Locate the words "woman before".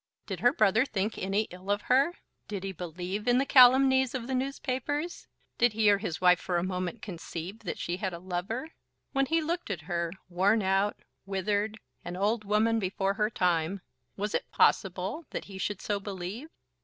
12.45-13.13